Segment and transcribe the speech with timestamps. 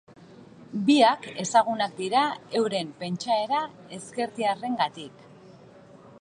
[0.85, 2.23] Biak ezagunak dira
[2.61, 3.61] euren pentsaera
[3.99, 5.25] ezkertiarrarengatik.